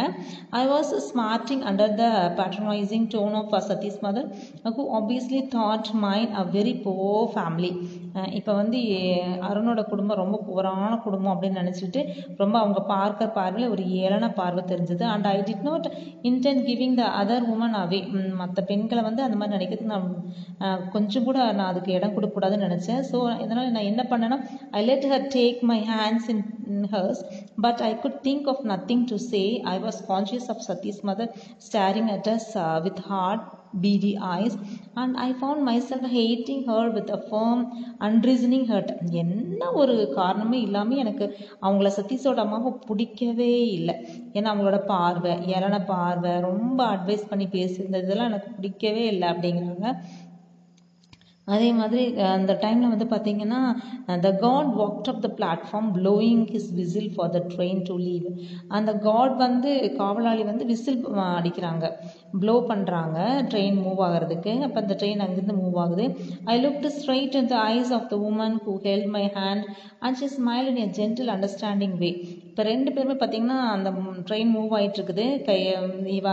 I 0.60 0.62
was 0.72 0.92
smarting 1.08 1.62
under 1.70 1.94
the 2.00 2.06
patronising 2.40 3.06
tone 3.14 3.36
of 3.40 3.54
Satish 3.68 4.02
mother 4.06 4.28
who 4.78 4.84
obviously 4.98 5.40
thought 5.56 5.90
mine 6.04 6.34
a 6.42 6.44
very 6.56 6.74
poor 6.86 6.94
family 7.34 7.72
இப்போ 8.38 8.52
வந்து 8.60 8.78
அருணோட 9.48 9.80
குடும்பம் 9.90 10.20
ரொம்ப 10.20 10.36
புவரான 10.46 10.92
குடும்பம் 11.04 11.32
அப்படின்னு 11.34 11.60
நினச்சிட்டு 11.62 12.00
ரொம்ப 12.40 12.54
அவங்க 12.62 12.80
பார்க்க 12.92 13.26
பார்வையில் 13.36 13.72
ஒரு 13.74 13.82
ஏளன 14.02 14.30
பார்வை 14.38 14.62
தெரிஞ்சது. 14.70 15.04
And 15.12 15.26
I 15.32 15.36
did 15.48 15.66
not 15.68 15.86
intend 16.30 16.62
giving 16.68 16.96
the 17.00 17.04
other 17.20 17.46
woman 17.54 17.76
away 17.82 18.00
மற்ற 18.40 18.62
பெண்களை 18.70 19.02
வந்து 19.08 19.22
அந்த 19.26 19.36
மாதிரி 19.40 19.56
நினைக்கிறதுக்கு 19.56 19.92
நான் 19.94 20.08
கொஞ்சம் 20.94 21.26
கூட 21.28 21.38
நான் 21.58 21.70
அதுக்கு 21.72 21.92
இடம் 21.98 22.14
கொடுக்கக்கூடாதுன்னு 22.16 22.68
நினச்சேன். 22.68 23.02
ஸோ 23.10 23.18
இதனால் 23.44 23.74
நான் 23.76 23.90
என்ன 23.92 24.04
பண்ணேன்னா 24.12 24.38
I 24.78 24.82
let 24.90 25.06
her 25.12 25.28
take 25.36 25.60
my 25.70 25.77
hands 25.84 26.28
in, 26.28 26.38
in 26.66 26.84
hers, 26.84 27.22
but 27.58 27.80
I 27.80 27.94
could 27.94 28.22
think 28.22 28.46
of 28.46 28.64
nothing 28.64 29.06
to 29.06 29.18
say. 29.18 29.62
I 29.64 29.78
was 29.78 30.00
conscious 30.02 30.48
of 30.48 30.58
Sati's 30.58 31.02
mother 31.02 31.28
staring 31.58 32.10
at 32.10 32.26
us 32.28 32.56
uh, 32.56 32.80
with 32.84 32.98
hard, 33.00 33.40
beady 33.80 34.16
eyes, 34.18 34.56
and 34.96 35.16
I 35.16 35.32
found 35.32 35.64
myself 35.64 36.02
hating 36.02 36.66
her 36.66 36.90
with 36.90 37.10
a 37.10 37.20
firm, 37.30 37.60
unreasoning 38.00 38.64
hurt. 38.66 38.90
என்ன 39.12 39.72
ஒரு 39.72 40.12
காரணமே 40.14 40.60
இல்லாமல் 40.60 40.96
எனக்கு 40.96 41.26
அவங்கள 41.62 41.90
சதீஷோட 41.98 42.36
அம்மாவை 42.36 42.72
பிடிக்கவே 42.86 43.52
இல்லை 43.70 43.94
ஏன்னா 44.32 44.50
அவங்களோட 44.52 44.80
பார்வை 44.84 45.32
ஏளன 45.56 45.84
பார்வை 45.86 46.40
ரொம்ப 46.40 46.86
அட்வைஸ் 46.94 47.28
பண்ணி 47.28 47.46
பேசியிருந்தது 47.46 48.08
இதெல்லாம் 48.08 48.26
எனக்கு 48.26 48.50
பிடிக்கவே 48.50 49.04
இல்லை 49.06 49.28
அப்படிங்கிறாங்க 49.28 49.98
அதே 51.54 51.68
மாதிரி 51.72 52.02
அந்த 52.30 52.52
டைமில் 52.62 52.92
வந்து 52.92 53.06
பார்த்தீங்கன்னா 53.12 53.60
the 54.24 54.30
guard 54.44 54.70
walked 54.80 55.10
up 55.12 55.22
the 55.24 55.28
platform 55.38 55.88
blowing 55.96 56.44
his 56.52 56.70
whistle 56.78 57.10
for 57.14 57.32
the 57.36 57.40
train 57.54 57.82
to 57.88 57.96
leave 58.06 58.26
அந்த 58.78 58.90
காட் 59.06 59.34
வந்து 59.44 59.70
காவலாளி 60.00 60.42
வந்து 60.50 60.64
விசில் 60.72 61.00
அடிக்கிறாங்க. 61.38 61.84
ப்ளோ 62.40 62.54
பண்ணுறாங்க 62.70 63.18
ட்ரெயின் 63.50 63.78
மூவ் 63.84 64.00
ஆகிறதுக்கு. 64.06 64.52
அப்போ 64.66 64.78
அந்த 64.82 64.96
ட்ரெயின் 65.00 65.22
அங்கேருந்து 65.24 65.56
மூவ் 65.62 65.78
ஆகுது. 65.84 66.06
I 66.52 66.56
looked 66.84 66.90
straight 66.98 67.38
in 67.40 67.50
the 67.54 67.58
eyes 67.74 67.92
of 67.98 68.08
the 68.12 68.18
woman 68.30 68.58
who 68.66 68.74
held 68.86 69.08
my 69.16 69.24
hand 69.38 69.64
and 70.04 70.18
she 70.20 70.28
smile 70.36 70.68
in 70.72 70.82
a 70.84 70.88
gentle 71.00 71.32
understanding 71.36 71.96
way 72.02 72.10
இப்போ 72.58 72.68
ரெண்டு 72.70 72.90
பேருமே 72.94 73.14
பார்த்தீங்கன்னா 73.18 73.56
அந்த 73.74 73.88
ட்ரெயின் 74.28 74.48
மூவ் 74.54 74.72
ஆகிட்டு 74.76 74.98
இருக்குது 74.98 75.26
கை 75.48 75.58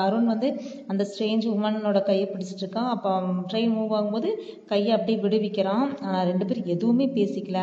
அருண் 0.06 0.32
வந்து 0.32 0.48
அந்த 0.92 1.04
ஸ்ட்ரேஞ்ச் 1.10 1.46
உமனோட 1.52 2.00
கையை 2.08 2.24
பிடிச்சிட்டு 2.32 2.64
இருக்கான் 2.64 2.90
அப்போ 2.94 3.12
ட்ரெயின் 3.52 3.76
மூவ் 3.76 3.94
ஆகும்போது 3.98 4.30
கையை 4.72 4.90
அப்படியே 4.96 5.18
விடுவிக்கிறான். 5.26 5.86
ஆனால் 6.06 6.26
ரெண்டு 6.32 6.48
பேரும் 6.48 6.72
எதுவுமே 6.76 7.08
பேசிக்கல. 7.20 7.60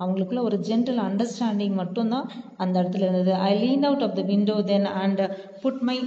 அவங்களுக்குள்ள 0.00 0.46
ஒரு 0.48 0.58
ஜென்ரல் 0.70 1.02
அண்டர்ஸ்டாண்டிங் 1.08 1.76
மட்டும்தான் 1.82 2.26
அந்த 2.64 2.74
இடத்துல 2.82 3.06
இருந்தது. 3.06 3.34
I 3.50 3.52
lean 3.64 3.86
out 3.90 4.06
of 4.08 4.18
the 4.20 4.26
window 4.32 4.58
then 4.72 4.90
and 5.04 5.22
put 5.64 5.84
my 5.90 5.98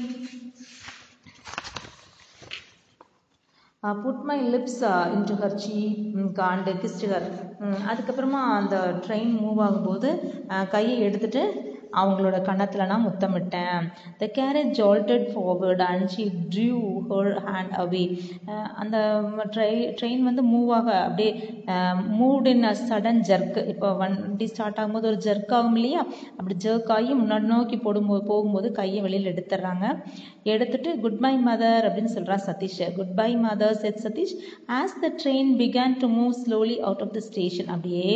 put 4.03 4.23
my 4.29 4.39
lips 4.53 4.81
into 5.15 5.35
her 5.41 5.57
cheek 5.63 6.39
and 6.49 6.69
her 7.13 7.29
அதுக்கப்புறமா 7.91 8.43
அந்த 8.59 8.75
ட்ரெயின் 9.05 9.33
மூவ் 9.43 9.59
ஆகும்போது 9.69 10.09
கையை 10.75 10.97
எடுத்துட்டு 11.07 11.43
அவங்களோட 12.01 12.37
கன்னத்தில் 12.47 12.89
நான் 12.91 13.05
முத்தமிட்டேன். 13.07 13.85
The 14.21 14.27
carriage 14.37 14.71
jolted 14.79 15.27
forward 15.33 15.83
and 15.89 16.07
she 16.13 16.25
threw 16.55 16.79
her 17.11 17.31
hand 17.47 17.73
away 17.83 18.03
அந்த 18.81 18.97
ட்ரை 19.55 19.71
ட்ரெயின் 19.99 20.23
வந்து 20.29 20.43
மூவ் 20.53 20.71
ஆக 20.79 20.89
அப்படியே 21.05 21.31
moved 22.19 22.49
in 22.53 22.67
a 22.71 22.73
sudden 22.89 23.21
jerk 23.29 23.59
இப்போ 23.73 23.89
வண்டி 24.01 24.47
ஸ்டார்ட் 24.51 24.79
ஆகும்போது 24.81 25.09
ஒரு 25.11 25.19
ஜர்க் 25.27 25.53
ஆகும் 25.59 25.77
இல்லையா? 25.79 26.03
அப்படி 26.37 26.57
ஜர்க் 26.65 26.91
ஆகி 26.97 27.11
முன்னாடி 27.21 27.47
நோக்கி 27.53 27.79
போடும்போது 27.85 28.23
போகும்போது 28.31 28.69
கையை 28.79 29.01
வெளியில் 29.05 29.31
எடுத்துடுறாங்க. 29.33 29.85
எடுத்துட்டு 30.53 30.91
குட் 31.03 31.19
பை 31.23 31.33
மதர் 31.47 31.85
அப்படின்னு 31.87 32.13
சொல்கிறான் 32.15 32.45
Satish. 32.47 32.77
Goodbye 33.19 33.29
mother 33.45 33.75
said 33.83 34.01
Satish. 34.05 34.35
As 34.79 34.95
the 35.03 35.11
train 35.23 35.51
began 35.61 35.97
to 36.03 36.07
move 36.19 36.33
slowly 36.43 36.77
out 36.87 37.03
of 37.05 37.13
the 37.17 37.21
station 37.29 37.69
அப்படியே 37.75 38.07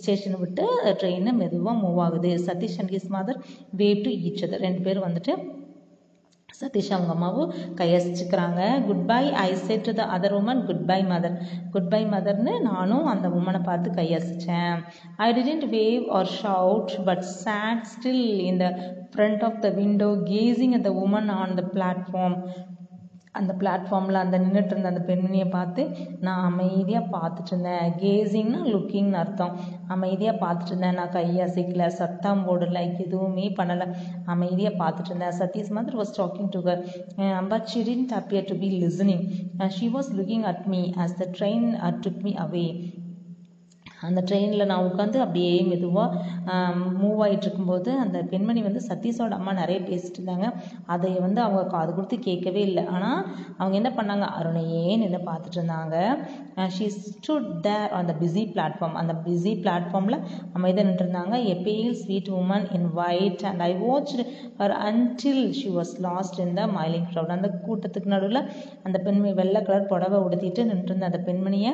ஸ்டேஷனை 0.00 0.38
விட்டு 0.44 0.66
ட்ரெயின் 1.02 1.32
மெதுவாக 1.40 1.76
மூவ் 1.84 2.00
ஆகுது. 2.06 2.32
Satish 2.48 2.78
and 2.80 2.92
his 2.96 3.10
mother 3.20 3.40
wave 3.80 4.04
to 4.06 4.12
each 4.28 4.44
other 4.48 4.66
ரெண்டு 4.68 4.84
பேரும் 4.86 5.08
வந்துட்டு 5.08 5.34
சதீஷ் 6.60 6.90
அவங்க 6.94 7.12
அம்மாவும் 7.14 7.52
கையசிச்சுக்கிறாங்க. 7.78 8.60
Goodbye 9.10 9.20
I 9.42 9.50
said 9.66 9.84
to 9.86 9.92
the 9.98 10.04
other 10.14 10.34
woman 10.38 10.60
goodbye 10.90 10.98
mother 11.12 11.36
goodbye 11.92 12.00
மதர்னு 12.14 12.54
நானும் 12.66 13.06
அந்த 13.12 13.26
உமனை 13.38 13.60
பார்த்து 13.68 13.90
கையசிச்சேன். 14.00 14.74
I 15.26 15.28
didn't 15.38 15.66
wave 15.76 16.04
or 16.18 16.30
shout 16.40 16.92
but 17.06 17.24
sat 17.44 17.86
still 17.92 18.26
in 18.48 18.60
the 18.64 18.68
front 19.14 19.44
of 19.48 19.62
the 19.64 19.70
window 19.78 20.10
gazing 20.32 20.74
at 20.78 20.86
the 20.88 20.92
woman 21.06 21.30
on 21.38 21.56
the 21.60 21.64
platform 21.76 22.36
அந்த 23.32 23.52
பிளாட்ஃபார்மில் 23.58 24.20
அந்த 24.20 24.38
நின்றுட்டு 24.38 24.72
இருந்த 24.72 24.88
அந்த 24.88 25.02
பெண்மணியை 25.06 25.50
பார்த்து 25.50 25.82
நான் 26.20 26.44
அமைதியாக 26.44 27.04
பார்த்துட்டு 27.16 27.50
இருந்தேன் 27.50 27.92
கேசிங்னா 27.92 28.60
லுக்கிங்னு 28.72 29.12
அர்த்தம். 29.12 29.58
அமைதியாக 29.86 30.40
பார்த்துட்டு 30.44 30.66
இருந்தேன் 30.66 30.94
நான் 30.94 31.10
கையை 31.10 31.46
அசைக்கல. 31.46 31.86
சத்தம் 31.86 32.42
போடலை. 32.48 32.96
எதுவுமே 32.98 33.48
பண்ணலை. 33.48 33.94
அமைதியாக 34.24 34.80
பார்த்துட்டு 34.82 35.10
இருந்தேன் 35.12 35.38
Satish 35.38 35.74
mother 35.76 35.98
was 36.00 36.16
talking 36.16 36.48
to 36.48 36.60
her 36.60 36.82
but 37.48 37.66
she 37.66 37.82
didn't 37.82 38.12
to 38.42 38.56
be 38.56 38.58
be 38.62 38.70
listening. 38.84 39.22
Uh, 39.58 39.68
லுக்கிங் 39.68 39.88
was 39.88 40.08
looking 40.18 40.42
at 40.44 40.66
me 40.66 40.82
as 40.96 41.12
the 41.18 41.28
took 42.04 42.22
me 42.22 42.32
away 42.34 42.66
அந்த 44.08 44.20
ட்ரெயினில் 44.28 44.68
நான் 44.70 44.86
உட்காந்து 44.88 45.18
அப்படியே 45.24 45.52
மெதுவாக 45.70 46.18
மூவ் 47.00 47.20
ஆகிட்டு 47.24 47.46
இருக்கும்போது 47.46 47.90
அந்த 48.04 48.18
பெண்மணி 48.32 48.60
வந்து 48.66 48.80
சதீஷோட 48.88 49.34
அம்மா 49.38 49.52
நிறைய 49.60 49.78
பேசிட்டு 49.88 50.18
இருந்தாங்க. 50.20 50.46
அதை 50.94 51.10
வந்து 51.26 51.40
அவங்க 51.46 51.62
காது 51.74 51.90
கொடுத்து 51.96 52.18
கேட்கவே 52.28 52.62
இல்லை. 52.68 52.84
ஆனால் 52.94 53.20
அவங்க 53.58 53.74
என்ன 53.80 53.90
பண்ணாங்க? 53.98 54.26
அருணையே 54.38 54.84
நின்று 55.02 55.20
பார்த்துட்டு 55.28 55.58
இருந்தாங்க. 55.60 55.96
ஷீ 56.76 56.86
ஸ்டுட் 56.96 57.50
தேர் 57.66 57.94
அந்த 57.98 58.12
பிஸி 58.20 58.42
பிளாட்ஃபார்ம் 58.54 58.96
அந்த 59.00 59.12
பிஸி 59.26 59.52
பிளாட்ஃபார்மில் 59.64 60.18
அமைதியாக 60.56 60.86
நின்றுருந்தாங்க 60.88 61.36
a 61.52 61.54
pale 61.66 61.94
sweet 62.02 62.30
woman 62.40 62.66
in 62.76 62.88
white 63.04 63.44
and 63.50 63.62
I 63.68 63.70
watch 63.84 64.14
her 64.60 64.74
until 64.88 65.44
she 65.60 65.68
was 65.76 65.94
lost 66.06 66.40
in 66.44 66.54
the 66.58 66.64
milling 66.78 67.08
crowd 67.12 67.34
அந்த 67.36 67.50
கூட்டத்துக்கு 67.66 68.14
நடுவில் 68.14 68.42
அந்த 68.86 68.96
பெண்மணி 69.06 69.32
வெள்ளை 69.40 69.62
கலர் 69.68 69.90
புடவை 69.92 70.20
உடுத்திட்டு 70.26 70.64
நின்றுருந்த 70.70 71.10
அந்த 71.10 71.20
பெண்மணியை 71.28 71.72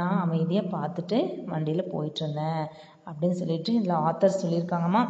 நான் 0.00 0.20
அமைதியாக 0.24 0.72
பார்த்துட்டு 0.76 1.20
வண்டியில் 1.46 1.90
போயிட்டு 1.90 2.20
இருந்தேன் 2.20 2.66
அப்படின்னு 3.06 3.38
சொல்லிட்டு 3.40 3.74
இதில் 3.74 4.00
ஆத்தர் 4.08 4.40
சொல்லியிருக்காங்கம்மா. 4.42 5.02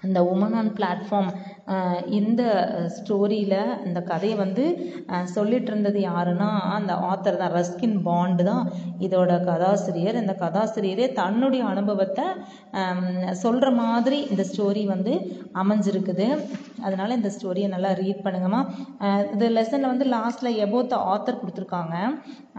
அந்த 0.00 0.20
உமன் 0.22 0.54
ஆன் 0.54 0.72
பிளாட்ஃபார்ம் 0.72 1.30
இந்த 2.18 2.42
ஸ்டோரியில் 2.96 3.60
இந்த 3.86 4.00
கதையை 4.10 4.36
வந்து 4.42 4.64
சொல்லிட்டு 5.34 5.70
இருந்தது 5.72 6.00
யாருன்னா 6.10 6.48
அந்த 6.76 6.92
ஆத்தர் 7.10 7.40
தான் 7.42 7.54
ரஸ்கின் 7.58 7.96
பாண்டு 8.08 8.44
தான். 8.50 8.64
இதோட 9.06 9.32
கதாசிரியர். 9.50 10.20
இந்த 10.22 10.34
கதாசிரியரே 10.44 11.06
தன்னுடைய 11.20 11.64
அனுபவத்தை 11.72 12.26
சொல்கிற 13.44 13.68
மாதிரி 13.82 14.18
இந்த 14.32 14.44
ஸ்டோரி 14.50 14.84
வந்து 14.94 15.14
அமைஞ்சிருக்குது. 15.62 16.28
அதனால் 16.86 17.16
இந்த 17.18 17.30
ஸ்டோரியை 17.36 17.68
நல்லா 17.74 17.92
ரீட் 18.02 18.24
பண்ணுங்கம்மா. 18.26 18.62
இந்த 19.34 19.44
லெசனில் 19.58 19.92
வந்து 19.92 20.08
லாஸ்ட்டில் 20.16 20.58
எபோத் 20.66 20.92
த 20.94 20.98
ஆத்தர் 21.14 21.40
கொடுத்துருக்காங்க. 21.42 21.96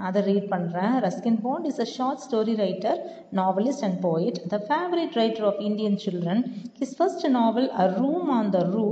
அதை 0.08 0.20
ரீட் 0.30 0.52
பண்ணுறேன் 0.54 0.94
Ruskin 1.06 1.42
Bond 1.44 1.68
is 1.70 1.82
a 1.84 1.88
short 1.98 2.24
story 2.26 2.54
writer 2.64 2.98
novelist 3.40 3.86
and 3.88 4.00
poet 4.08 4.40
the 4.54 4.58
the 4.72 5.14
writer 5.22 5.46
of 5.52 5.62
Indian 5.68 5.98
children 6.06 6.44
his 6.80 6.96
first 6.98 7.26
novel 7.38 7.70
a 7.84 7.86
room 8.00 8.30
on 8.38 8.52
the 8.56 8.62
roof 8.76 8.86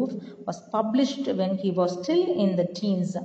Was 0.45 0.62
published 0.72 1.27
when 1.27 1.57
he 1.57 1.72
was 1.72 2.03
still 2.03 2.39
in 2.39 2.55
the 2.55 2.65
teens. 2.65 3.15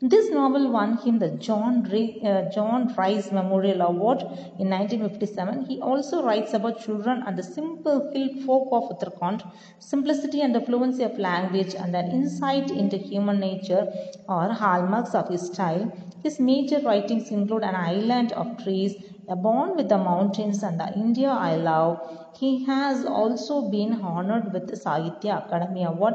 This 0.00 0.30
novel 0.30 0.70
won 0.70 0.98
him 0.98 1.18
the 1.18 1.30
John, 1.30 1.82
Ray, 1.82 2.20
uh, 2.24 2.48
John 2.50 2.94
Rice 2.96 3.32
Memorial 3.32 3.82
Award 3.82 4.22
in 4.60 4.70
1957. 4.70 5.66
He 5.66 5.80
also 5.80 6.22
writes 6.22 6.54
about 6.54 6.80
children 6.80 7.24
and 7.26 7.36
the 7.36 7.42
simple 7.42 8.12
hill 8.12 8.28
folk 8.46 8.68
of 8.70 8.90
Uttarakhand. 8.90 9.42
Simplicity 9.80 10.40
and 10.40 10.54
the 10.54 10.60
fluency 10.60 11.02
of 11.02 11.18
language 11.18 11.74
and 11.74 11.96
an 11.96 12.12
insight 12.12 12.70
into 12.70 12.96
human 12.96 13.40
nature 13.40 13.92
are 14.28 14.52
hallmarks 14.52 15.16
of 15.16 15.28
his 15.30 15.46
style. 15.46 15.90
His 16.22 16.38
major 16.38 16.78
writings 16.78 17.32
include 17.32 17.64
An 17.64 17.74
Island 17.74 18.30
of 18.32 18.62
Trees, 18.62 18.94
A 19.28 19.36
Bond 19.36 19.76
with 19.76 19.88
the 19.90 19.98
Mountains, 19.98 20.62
and 20.62 20.80
The 20.80 20.88
India 20.94 21.28
I 21.28 21.56
Love. 21.56 21.94
He 22.38 22.64
has 22.64 23.04
also 23.04 23.68
been 23.68 23.92
honored 24.02 24.52
with 24.54 24.68
the 24.68 24.76
Sahitya 24.76 25.46
Academy 25.46 25.84
Award 25.84 26.14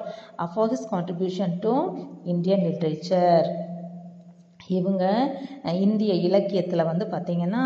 for 0.53 0.67
his 0.67 0.83
contribution 0.89 1.61
to 1.61 1.73
Indian 2.25 2.61
literature. 2.69 3.43
இவங்க 4.77 5.03
இந்திய 5.85 6.11
இலக்கியத்தில் 6.27 6.89
வந்து 6.89 7.05
பார்த்திங்கன்னா 7.13 7.63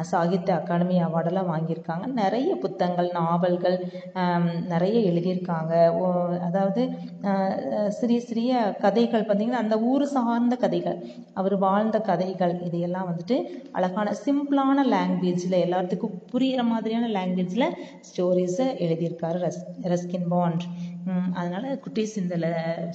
சாகித்ய 0.00 0.54
அகாடமி 0.54 1.02
அவார்டெல்லாம் 1.02 1.50
வாங்கியிருக்காங்க. 1.50 2.06
நிறைய 2.06 2.54
புத்தகங்கள் 2.54 3.10
நாவல்கள் 3.12 3.92
நிறைய 4.68 5.10
எழுதியிருக்காங்க. 5.10 5.88
ஓ- 5.88 6.36
அதாவது 6.44 6.88
சிறிய 7.88 8.20
சிறிய 8.20 8.76
கதைகள் 8.80 9.24
பார்த்திங்கன்னா 9.24 9.50
அந்த 9.50 9.78
ஊர் 9.78 10.04
சார்ந்த 10.04 10.56
கதைகள் 10.56 11.06
அவர் 11.34 11.58
வாழ்ந்த 11.58 12.00
கதைகள் 12.00 12.62
இதையெல்லாம் 12.62 13.14
வந்துட்டு 13.14 13.42
அழகான 13.72 14.14
சிம்பிளான 14.24 14.94
லாங்குவேஜில் 14.94 15.36
எல்லாத்துக்கும் 15.50 16.20
புரிகிற 16.32 16.62
மாதிரியான 16.62 17.06
லாங்குவேஜில் 17.06 17.70
ஸ்டோரிஸை 18.00 18.74
எழுதியிருக்காரு 18.74 19.38
ரஸ் 19.38 19.66
ரஸ்கின் 19.82 20.28
பாண்ட். 20.28 20.62
அதனால் 21.38 21.66
குட்டீஸ் 21.84 22.14
இந்த 22.20 22.36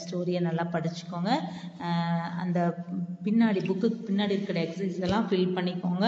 ஸ்டோரியை 0.04 0.40
நல்லா 0.48 0.64
படிச்சுக்கோங்க. 0.74 1.32
அந்த 2.44 2.60
பின்னாடி 3.26 3.62
புக்கு 3.70 3.90
பின்னாடி 4.10 4.36
இருக்கிற 4.38 4.60
எக்ஸசைஸ் 4.66 5.00
எல்லாம் 5.08 5.28
ஃபில் 5.30 5.56
பண்ணிக்கோங்க. 5.58 6.06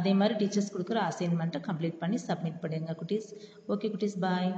அதே 0.00 0.12
மாதிரி 0.20 0.36
டீச்சர்ஸ் 0.42 0.74
கொடுக்குற 0.74 1.00
அசைன்மெண்ட்டை 1.10 1.62
கம்ப்ளீட் 1.68 2.00
பண்ணி 2.02 2.20
சப்மிட் 2.28 2.62
பண்ணிடுங்க 2.64 2.96
குட்டீஸ். 3.02 3.30
ஓகே 3.74 3.90
குட்டீஸ் 3.94 4.18
பாய் 4.26 4.50